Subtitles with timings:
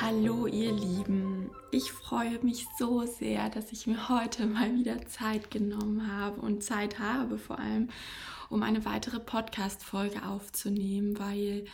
[0.00, 5.50] Hallo ihr Lieben, ich freue mich so sehr, dass ich mir heute mal wieder Zeit
[5.50, 7.88] genommen habe und Zeit habe vor allem,
[8.48, 11.64] um eine weitere Podcast-Folge aufzunehmen, weil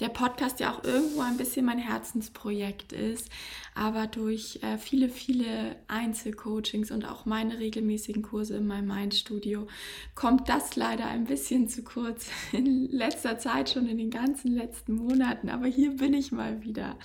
[0.00, 3.30] der Podcast ja auch irgendwo ein bisschen mein Herzensprojekt ist,
[3.74, 9.68] aber durch äh, viele, viele Einzelcoachings und auch meine regelmäßigen Kurse in meinem Mindstudio
[10.14, 14.94] kommt das leider ein bisschen zu kurz in letzter Zeit, schon in den ganzen letzten
[14.94, 15.48] Monaten.
[15.48, 16.98] Aber hier bin ich mal wieder,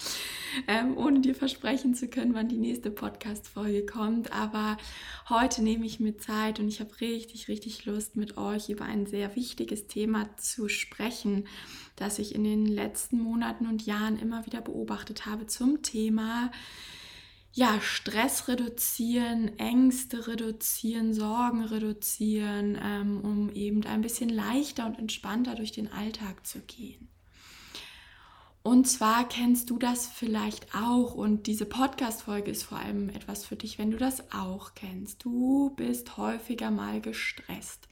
[0.68, 4.34] ähm, ohne dir versprechen zu können, wann die nächste Podcast-Folge kommt.
[4.34, 4.78] Aber
[5.30, 9.06] heute nehme ich mir Zeit und ich habe richtig, richtig Lust, mit euch über ein
[9.06, 11.46] sehr wichtiges Thema zu sprechen
[12.02, 16.52] das ich in den letzten Monaten und Jahren immer wieder beobachtet habe zum Thema
[17.54, 25.56] ja, Stress reduzieren, Ängste reduzieren, Sorgen reduzieren, ähm, um eben ein bisschen leichter und entspannter
[25.56, 27.10] durch den Alltag zu gehen.
[28.62, 33.56] Und zwar kennst du das vielleicht auch und diese Podcast-Folge ist vor allem etwas für
[33.56, 35.24] dich, wenn du das auch kennst.
[35.24, 37.88] Du bist häufiger mal gestresst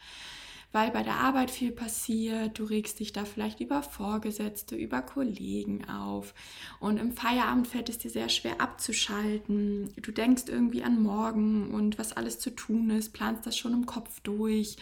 [0.72, 2.60] weil bei der Arbeit viel passiert.
[2.60, 6.34] Du regst dich da vielleicht über Vorgesetzte, über Kollegen auf.
[6.80, 9.94] Und im Feierabend fällt es dir sehr schwer abzuschalten.
[10.02, 13.86] Du denkst irgendwie an morgen und was alles zu tun ist, planst das schon im
[13.86, 14.78] Kopf durch.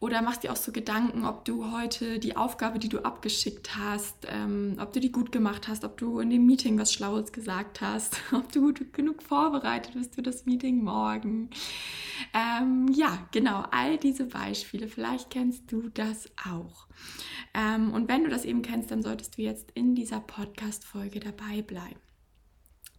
[0.00, 4.26] Oder machst dir auch so Gedanken, ob du heute die Aufgabe, die du abgeschickt hast,
[4.28, 7.80] ähm, ob du die gut gemacht hast, ob du in dem Meeting was Schlaues gesagt
[7.80, 11.50] hast, ob du gut genug vorbereitet bist für das Meeting morgen.
[12.32, 14.86] Ähm, ja, genau, all diese Beispiele.
[14.86, 16.86] Vielleicht kennst du das auch.
[17.54, 21.62] Ähm, und wenn du das eben kennst, dann solltest du jetzt in dieser Podcast-Folge dabei
[21.62, 22.07] bleiben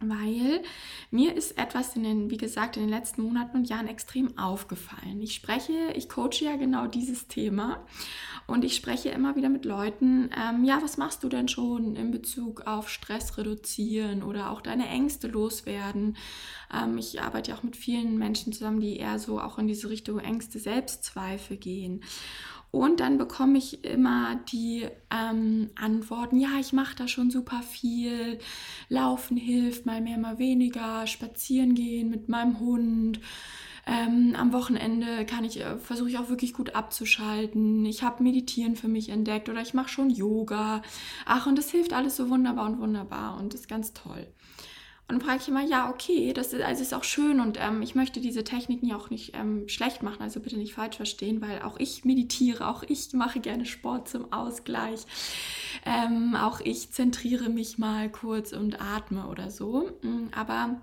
[0.00, 0.62] weil
[1.10, 5.20] mir ist etwas in den, wie gesagt, in den letzten Monaten und Jahren extrem aufgefallen.
[5.20, 7.84] Ich spreche, ich coache ja genau dieses Thema
[8.46, 12.10] und ich spreche immer wieder mit Leuten, ähm, ja, was machst du denn schon in
[12.10, 16.16] Bezug auf Stress reduzieren oder auch deine Ängste loswerden?
[16.72, 19.90] Ähm, ich arbeite ja auch mit vielen Menschen zusammen, die eher so auch in diese
[19.90, 22.02] Richtung Ängste, Selbstzweifel gehen.
[22.70, 28.38] Und dann bekomme ich immer die ähm, Antworten, ja, ich mache da schon super viel,
[28.88, 33.20] laufen hilft, mal mehr, mal weniger, spazieren gehen mit meinem Hund.
[33.86, 37.84] Ähm, am Wochenende kann ich, äh, versuche ich auch wirklich gut abzuschalten.
[37.86, 40.82] Ich habe Meditieren für mich entdeckt oder ich mache schon Yoga.
[41.26, 44.28] Ach, und das hilft alles so wunderbar und wunderbar und ist ganz toll.
[45.10, 47.82] Und dann frage ich immer, ja, okay, das ist, also ist auch schön und ähm,
[47.82, 51.40] ich möchte diese Techniken ja auch nicht ähm, schlecht machen, also bitte nicht falsch verstehen,
[51.40, 55.00] weil auch ich meditiere, auch ich mache gerne Sport zum Ausgleich,
[55.84, 59.90] ähm, auch ich zentriere mich mal kurz und atme oder so.
[60.02, 60.80] Mm, aber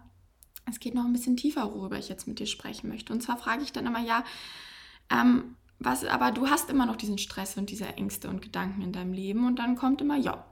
[0.70, 3.14] es geht noch ein bisschen tiefer, worüber ich jetzt mit dir sprechen möchte.
[3.14, 4.26] Und zwar frage ich dann immer, ja,
[5.10, 8.92] ähm, was, aber du hast immer noch diesen Stress und diese Ängste und Gedanken in
[8.92, 10.46] deinem Leben und dann kommt immer, ja,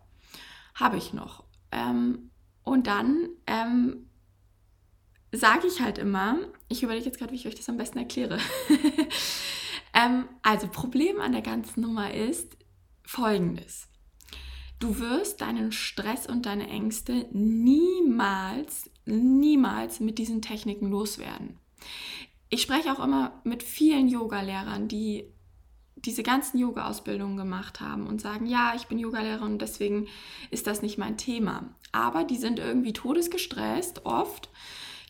[0.76, 1.44] habe ich noch.
[2.66, 4.10] Und dann ähm,
[5.32, 8.40] sage ich halt immer, ich überlege jetzt gerade, wie ich euch das am besten erkläre.
[9.94, 12.58] ähm, also Problem an der ganzen Nummer ist
[13.06, 13.88] folgendes.
[14.80, 21.60] Du wirst deinen Stress und deine Ängste niemals, niemals mit diesen Techniken loswerden.
[22.50, 25.32] Ich spreche auch immer mit vielen Yoga-Lehrern, die
[26.06, 30.08] diese ganzen Yoga-Ausbildungen gemacht haben und sagen, ja, ich bin Yogalehrer und deswegen
[30.52, 31.64] ist das nicht mein Thema.
[31.92, 34.50] Aber die sind irgendwie todesgestresst, oft.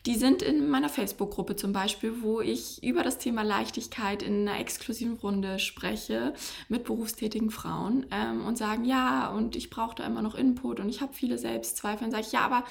[0.06, 4.60] Die sind in meiner Facebook-Gruppe zum Beispiel, wo ich über das Thema Leichtigkeit in einer
[4.60, 6.32] exklusiven Runde spreche
[6.68, 10.88] mit berufstätigen Frauen ähm, und sagen, ja, und ich brauche da immer noch Input und
[10.88, 12.04] ich habe viele Selbstzweifel.
[12.04, 12.62] Und sage ich, ja, aber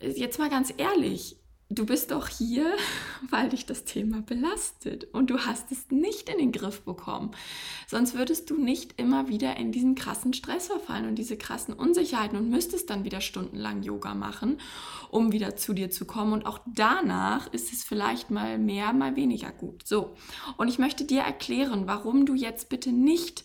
[0.00, 1.37] jetzt mal ganz ehrlich,
[1.70, 2.72] du bist doch hier,
[3.30, 7.32] weil dich das Thema belastet und du hast es nicht in den Griff bekommen.
[7.86, 12.38] Sonst würdest du nicht immer wieder in diesen krassen Stress verfallen und diese krassen Unsicherheiten
[12.38, 14.60] und müsstest dann wieder stundenlang Yoga machen,
[15.10, 16.32] um wieder zu dir zu kommen.
[16.32, 19.86] Und auch danach ist es vielleicht mal mehr, mal weniger gut.
[19.86, 20.14] So,
[20.56, 23.44] und ich möchte dir erklären, warum du jetzt bitte nicht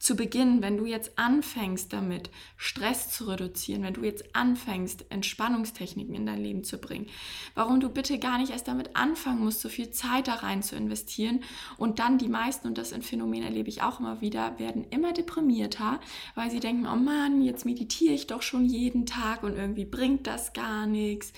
[0.00, 6.14] zu Beginn, wenn du jetzt anfängst damit, Stress zu reduzieren, wenn du jetzt anfängst, Entspannungstechniken
[6.14, 7.06] in dein Leben zu bringen,
[7.54, 10.74] warum du bitte gar nicht erst damit anfangen musst, so viel Zeit da rein zu
[10.74, 11.40] investieren
[11.76, 16.00] und dann die meisten, und das Phänomen erlebe ich auch immer wieder, werden immer deprimierter,
[16.34, 20.26] weil sie denken, oh Mann, jetzt meditiere ich doch schon jeden Tag und irgendwie bringt
[20.26, 21.34] das gar nichts.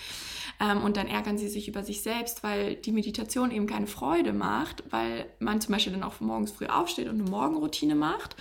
[0.61, 4.33] Ähm, und dann ärgern sie sich über sich selbst, weil die Meditation eben keine Freude
[4.33, 8.37] macht, weil man zum Beispiel dann auch morgens früh aufsteht und eine Morgenroutine macht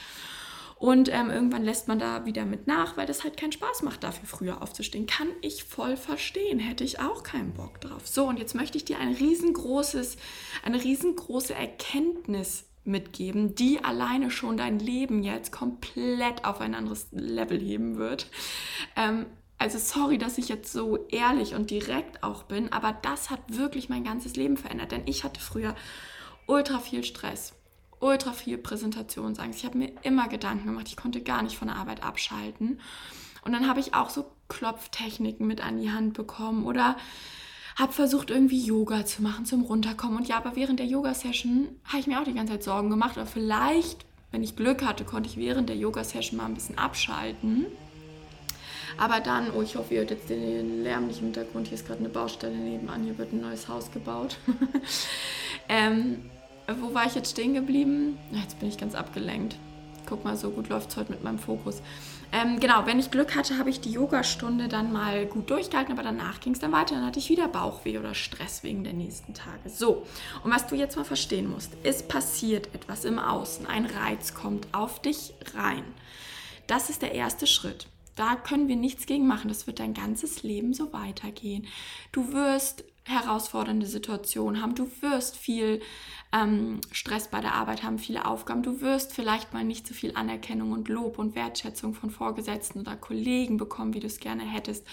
[0.81, 4.04] Und ähm, irgendwann lässt man da wieder mit nach, weil das halt keinen Spaß macht,
[4.04, 5.06] dafür früher aufzustehen.
[5.06, 8.07] Kann ich voll verstehen, hätte ich auch keinen Bock drauf.
[8.07, 10.18] So, und jetzt möchte ich dir ein riesengroßes,
[10.63, 17.60] eine riesengroße Erkenntnis mitgeben, die alleine schon dein Leben jetzt komplett auf ein anderes Level
[17.60, 18.25] heben wird.
[18.95, 19.28] Ähm,
[19.60, 23.88] also sorry, dass ich jetzt so ehrlich und direkt auch bin, aber das hat wirklich
[23.88, 25.75] mein ganzes Leben verändert, denn ich hatte früher
[26.48, 27.54] ultra viel Stress,
[28.01, 29.59] ultra viel Präsentationsangst.
[29.59, 32.80] Ich habe mir immer Gedanken gemacht, ich konnte gar nicht von der Arbeit abschalten.
[33.44, 36.98] Und dann habe ich auch so Klopftechniken mit an die Hand bekommen oder
[37.77, 40.18] habe versucht, irgendwie Yoga zu machen zum Runterkommen.
[40.18, 43.18] Und ja, aber während der Yoga-Session habe ich mir auch die ganze Zeit Sorgen gemacht.
[43.18, 47.68] Oder vielleicht, wenn ich Glück hatte, konnte ich während der Yoga-Session mal ein bisschen abschalten.
[48.97, 51.68] Aber dann, oh, ich hoffe, ihr hört jetzt den Lärm nicht im Hintergrund.
[51.68, 53.04] Hier ist gerade eine Baustelle nebenan.
[53.04, 54.38] Hier wird ein neues Haus gebaut.
[55.69, 56.30] ähm,
[56.79, 58.17] wo war ich jetzt stehen geblieben?
[58.31, 59.57] Jetzt bin ich ganz abgelenkt.
[60.05, 61.81] Guck mal, so gut läuft es heute mit meinem Fokus.
[62.33, 66.03] Ähm, genau, wenn ich Glück hatte, habe ich die Yogastunde dann mal gut durchgehalten, aber
[66.03, 66.95] danach ging es dann weiter.
[66.95, 69.69] Dann hatte ich wieder Bauchweh oder Stress wegen der nächsten Tage.
[69.69, 70.05] So,
[70.43, 74.67] und was du jetzt mal verstehen musst, es passiert etwas im Außen, ein Reiz kommt
[74.73, 75.83] auf dich rein.
[76.67, 77.87] Das ist der erste Schritt.
[78.15, 79.47] Da können wir nichts gegen machen.
[79.47, 81.67] Das wird dein ganzes Leben so weitergehen.
[82.11, 84.75] Du wirst herausfordernde Situationen haben.
[84.75, 85.81] Du wirst viel
[86.33, 88.63] ähm, Stress bei der Arbeit haben, viele Aufgaben.
[88.63, 92.95] Du wirst vielleicht mal nicht so viel Anerkennung und Lob und Wertschätzung von Vorgesetzten oder
[92.95, 94.88] Kollegen bekommen, wie du es gerne hättest.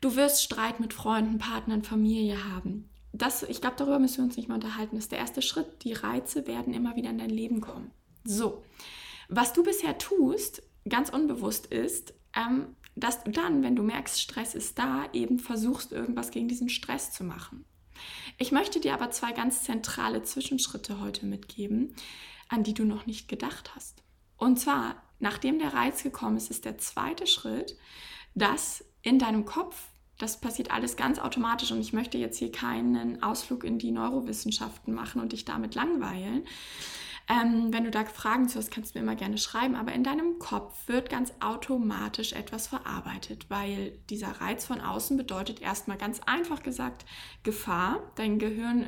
[0.00, 2.88] Du wirst Streit mit Freunden, Partnern, Familie haben.
[3.12, 4.96] Das, ich glaube, darüber müssen wir uns nicht mehr unterhalten.
[4.96, 5.84] Das ist der erste Schritt.
[5.84, 7.90] Die Reize werden immer wieder in dein Leben kommen.
[8.24, 8.64] So,
[9.28, 14.54] was du bisher tust, ganz unbewusst ist, ähm, dass du dann, wenn du merkst, Stress
[14.54, 17.64] ist da, eben versuchst, irgendwas gegen diesen Stress zu machen.
[18.38, 21.94] Ich möchte dir aber zwei ganz zentrale Zwischenschritte heute mitgeben,
[22.48, 24.02] an die du noch nicht gedacht hast.
[24.36, 27.76] Und zwar, nachdem der Reiz gekommen ist, ist der zweite Schritt,
[28.34, 29.76] dass in deinem Kopf,
[30.18, 34.94] das passiert alles ganz automatisch und ich möchte jetzt hier keinen Ausflug in die Neurowissenschaften
[34.94, 36.44] machen und dich damit langweilen,
[37.28, 40.04] ähm, wenn du da Fragen zu hast, kannst du mir immer gerne schreiben, aber in
[40.04, 46.20] deinem Kopf wird ganz automatisch etwas verarbeitet, weil dieser Reiz von außen bedeutet erstmal ganz
[46.26, 47.04] einfach gesagt
[47.42, 48.12] Gefahr.
[48.16, 48.84] Dein Gehirn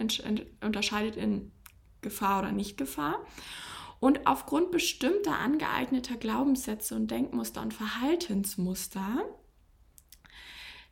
[0.61, 1.53] unterscheidet in
[2.01, 3.25] Gefahr oder nicht Gefahr.
[4.01, 9.25] Und aufgrund bestimmter angeeigneter Glaubenssätze und Denkmuster und Verhaltensmuster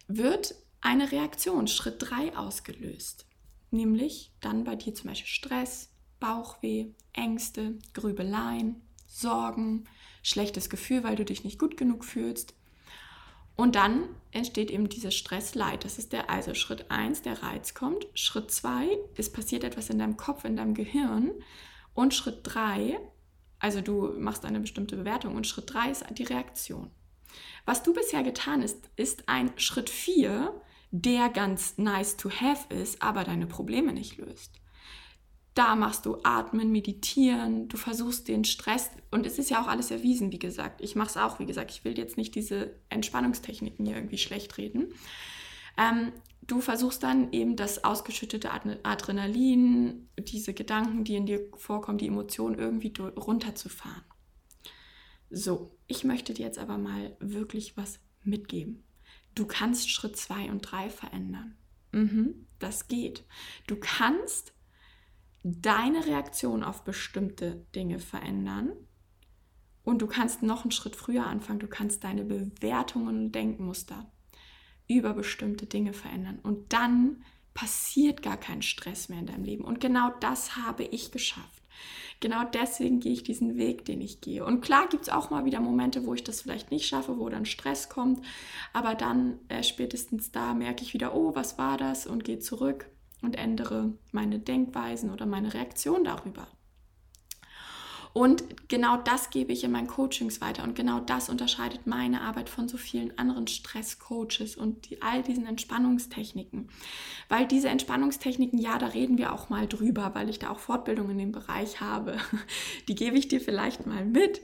[0.09, 3.27] wird eine Reaktion, Schritt 3, ausgelöst.
[3.71, 5.92] Nämlich dann bei dir zum Beispiel Stress,
[6.23, 9.85] Bauchweh, Ängste, Grübeleien, Sorgen,
[10.23, 12.55] schlechtes Gefühl, weil du dich nicht gut genug fühlst.
[13.57, 15.85] Und dann entsteht eben dieses Stressleid.
[15.85, 18.07] Das ist der also Schritt 1, der Reiz kommt.
[18.15, 21.33] Schritt 2, es passiert etwas in deinem Kopf, in deinem Gehirn.
[21.93, 23.01] Und Schritt 3,
[23.59, 25.35] also du machst eine bestimmte Bewertung.
[25.35, 26.93] Und Schritt 3 ist die Reaktion.
[27.67, 30.55] Was du bisher getan hast, ist ein Schritt 4,
[30.93, 34.62] der ganz nice to have ist, aber deine Probleme nicht löst.
[35.55, 39.91] Da machst du Atmen, Meditieren, du versuchst den Stress und es ist ja auch alles
[39.91, 40.81] erwiesen, wie gesagt.
[40.81, 41.71] Ich mache es auch, wie gesagt.
[41.71, 44.95] Ich will jetzt nicht diese Entspannungstechniken hier irgendwie schlecht reden.
[45.77, 46.13] Ähm,
[46.47, 48.51] du versuchst dann eben das ausgeschüttete
[48.83, 54.05] Adrenalin, diese Gedanken, die in dir vorkommen, die Emotionen irgendwie runterzufahren.
[55.29, 58.85] So, ich möchte dir jetzt aber mal wirklich was mitgeben.
[59.35, 61.57] Du kannst Schritt 2 und 3 verändern.
[61.93, 63.25] Mhm, das geht.
[63.67, 64.53] Du kannst
[65.43, 68.73] deine Reaktion auf bestimmte Dinge verändern.
[69.85, 71.59] Und du kannst noch einen Schritt früher anfangen.
[71.59, 74.11] Du kannst deine Bewertungen und Denkmuster
[74.89, 76.39] über bestimmte Dinge verändern.
[76.43, 79.65] Und dann passiert gar kein Stress mehr in deinem Leben.
[79.65, 81.63] Und genau das habe ich geschafft.
[82.21, 84.45] Genau deswegen gehe ich diesen Weg, den ich gehe.
[84.45, 87.29] Und klar gibt es auch mal wieder Momente, wo ich das vielleicht nicht schaffe, wo
[87.29, 88.25] dann Stress kommt.
[88.73, 92.07] Aber dann äh, spätestens da merke ich wieder, oh, was war das?
[92.07, 92.87] Und gehe zurück
[93.23, 96.47] und ändere meine Denkweisen oder meine Reaktion darüber.
[98.13, 102.51] Und genau das gebe ich in meinen Coachings weiter und genau das unterscheidet meine Arbeit
[102.51, 106.69] von so vielen anderen Stresscoaches und die, all diesen Entspannungstechniken.
[107.31, 111.13] Weil diese Entspannungstechniken, ja, da reden wir auch mal drüber, weil ich da auch Fortbildungen
[111.13, 112.19] in dem Bereich habe.
[112.89, 114.43] Die gebe ich dir vielleicht mal mit.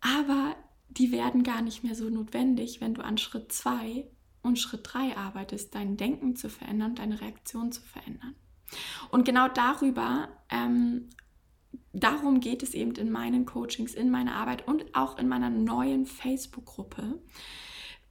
[0.00, 0.54] Aber
[0.88, 4.06] die werden gar nicht mehr so notwendig, wenn du an Schritt 2
[4.48, 8.34] und Schritt 3 arbeitest, dein Denken zu verändern, deine Reaktion zu verändern.
[9.10, 11.08] Und genau darüber, ähm,
[11.92, 16.06] darum geht es eben in meinen Coachings, in meiner Arbeit und auch in meiner neuen
[16.06, 17.20] Facebook-Gruppe,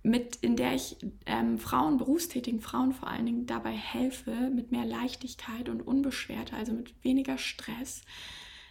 [0.04, 4.86] mit, in der ich ähm, Frauen, berufstätigen Frauen vor allen Dingen dabei helfe, mit mehr
[4.86, 8.04] Leichtigkeit und Unbeschwerte, also mit weniger Stress,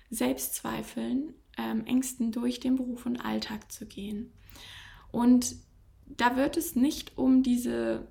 [0.09, 4.33] Selbstzweifeln ähm, Ängsten durch den Beruf und Alltag zu gehen.
[5.11, 5.57] Und
[6.07, 8.09] da wird es nicht um diese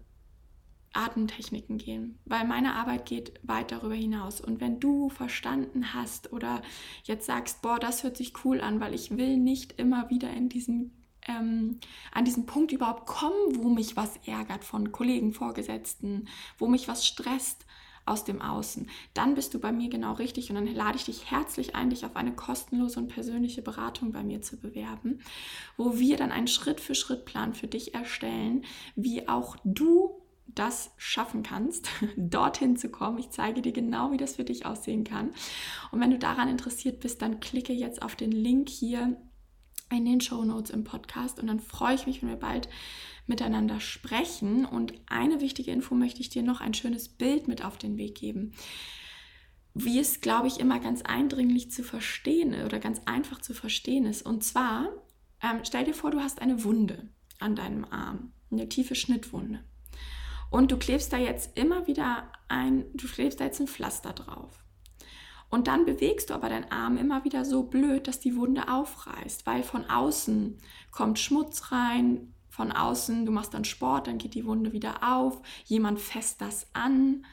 [0.93, 4.39] Atemtechniken gehen, weil meine Arbeit geht weit darüber hinaus.
[4.39, 6.61] Und wenn du verstanden hast oder
[7.03, 10.49] jetzt sagst, boah, das hört sich cool an, weil ich will nicht immer wieder in
[10.49, 10.91] diesen
[11.27, 11.79] ähm,
[12.11, 16.27] an diesen Punkt überhaupt kommen, wo mich was ärgert von Kollegen, Vorgesetzten,
[16.59, 17.65] wo mich was stresst
[18.05, 21.31] aus dem Außen, dann bist du bei mir genau richtig und dann lade ich dich
[21.31, 25.19] herzlich ein, dich auf eine kostenlose und persönliche Beratung bei mir zu bewerben,
[25.77, 28.63] wo wir dann einen Schritt-für-Schritt-Plan für dich erstellen,
[28.95, 33.17] wie auch du das schaffen kannst, dorthin zu kommen.
[33.17, 35.31] Ich zeige dir genau, wie das für dich aussehen kann.
[35.91, 39.17] Und wenn du daran interessiert bist, dann klicke jetzt auf den Link hier
[39.91, 42.67] in den Show Notes im Podcast und dann freue ich mich, wenn wir bald
[43.27, 44.65] miteinander sprechen.
[44.65, 48.15] Und eine wichtige Info möchte ich dir noch ein schönes Bild mit auf den Weg
[48.15, 48.53] geben.
[49.73, 54.21] Wie es, glaube ich, immer ganz eindringlich zu verstehen oder ganz einfach zu verstehen ist.
[54.21, 54.89] Und zwar,
[55.41, 59.63] ähm, stell dir vor, du hast eine Wunde an deinem Arm, eine tiefe Schnittwunde.
[60.49, 64.63] Und du klebst da jetzt immer wieder ein, du klebst da jetzt ein Pflaster drauf.
[65.49, 69.45] Und dann bewegst du aber deinen Arm immer wieder so blöd, dass die Wunde aufreißt,
[69.45, 70.57] weil von außen
[70.91, 75.41] kommt Schmutz rein, von außen, du machst dann Sport, dann geht die Wunde wieder auf,
[75.65, 77.25] jemand fässt das an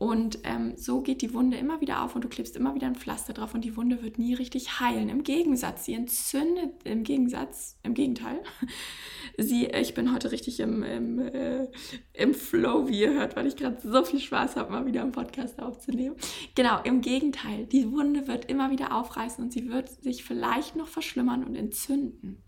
[0.00, 2.94] und ähm, so geht die Wunde immer wieder auf und du klebst immer wieder ein
[2.94, 5.10] Pflaster drauf und die Wunde wird nie richtig heilen.
[5.10, 8.40] Im Gegensatz, sie entzündet, im Gegensatz, im Gegenteil,
[9.36, 11.66] sie, ich bin heute richtig im, im, äh,
[12.14, 15.12] im Flow, wie ihr hört, weil ich gerade so viel Spaß habe, mal wieder einen
[15.12, 16.16] Podcast aufzunehmen.
[16.54, 20.88] Genau, im Gegenteil, die Wunde wird immer wieder aufreißen und sie wird sich vielleicht noch
[20.88, 22.42] verschlimmern und entzünden.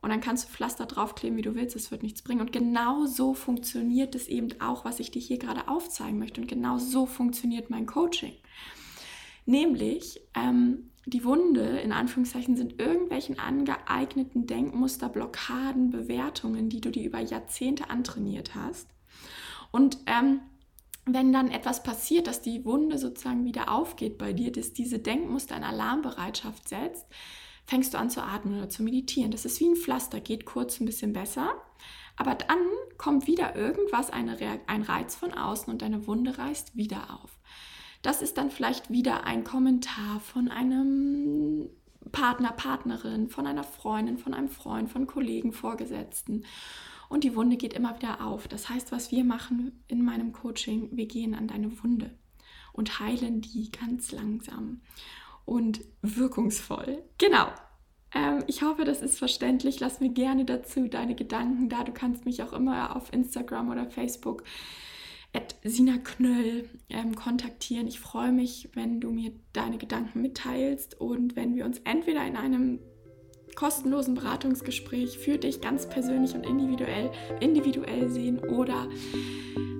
[0.00, 2.40] Und dann kannst du Pflaster draufkleben, wie du willst, es wird nichts bringen.
[2.40, 6.40] Und genau so funktioniert es eben auch, was ich dir hier gerade aufzeigen möchte.
[6.40, 8.34] Und genau so funktioniert mein Coaching.
[9.44, 17.04] Nämlich, ähm, die Wunde, in Anführungszeichen, sind irgendwelchen angeeigneten Denkmuster, Blockaden, Bewertungen, die du dir
[17.04, 18.88] über Jahrzehnte antrainiert hast.
[19.70, 20.40] Und ähm,
[21.06, 25.56] wenn dann etwas passiert, dass die Wunde sozusagen wieder aufgeht bei dir, dass diese Denkmuster
[25.56, 27.06] in Alarmbereitschaft setzt,
[27.68, 29.30] fängst du an zu atmen oder zu meditieren.
[29.30, 31.52] Das ist wie ein Pflaster, geht kurz ein bisschen besser,
[32.16, 32.58] aber dann
[32.96, 37.38] kommt wieder irgendwas, eine ein Reiz von außen und deine Wunde reißt wieder auf.
[38.00, 41.68] Das ist dann vielleicht wieder ein Kommentar von einem
[42.10, 46.46] Partner, Partnerin, von einer Freundin, von einem Freund, von Kollegen, Vorgesetzten.
[47.10, 48.48] Und die Wunde geht immer wieder auf.
[48.48, 52.14] Das heißt, was wir machen in meinem Coaching, wir gehen an deine Wunde
[52.72, 54.80] und heilen die ganz langsam
[55.48, 57.02] und wirkungsvoll.
[57.16, 57.46] Genau.
[58.14, 59.80] Ähm, ich hoffe, das ist verständlich.
[59.80, 61.84] Lass mir gerne dazu deine Gedanken da.
[61.84, 64.44] Du kannst mich auch immer auf Instagram oder Facebook
[65.32, 67.86] at Sina Knöll ähm, kontaktieren.
[67.86, 72.36] Ich freue mich, wenn du mir deine Gedanken mitteilst und wenn wir uns entweder in
[72.36, 72.80] einem
[73.58, 77.10] kostenlosen Beratungsgespräch für dich ganz persönlich und individuell,
[77.40, 78.86] individuell sehen oder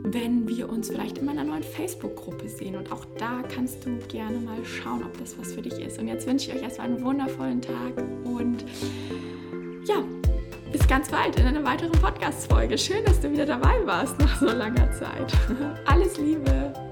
[0.03, 2.75] wenn wir uns vielleicht in meiner neuen Facebook-Gruppe sehen.
[2.75, 6.01] Und auch da kannst du gerne mal schauen, ob das was für dich ist.
[6.01, 8.65] Und jetzt wünsche ich euch erstmal einen wundervollen Tag und
[9.87, 10.03] ja,
[10.73, 12.77] bis ganz bald in einer weiteren Podcast-Folge.
[12.77, 15.33] Schön, dass du wieder dabei warst nach so langer Zeit.
[15.87, 16.88] Alles Liebe!